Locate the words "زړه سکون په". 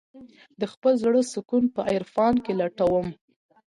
1.03-1.81